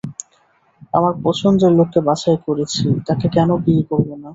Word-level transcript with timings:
আমার 0.93 1.13
পছন্দের 1.23 1.71
লোককে 1.79 1.99
বাছাই 2.07 2.37
করেছি, 2.47 2.79
তাকে 3.07 3.25
কেন 3.35 3.49
বিয়ে 3.63 3.83
করবো 3.89 4.13
না? 4.15 4.29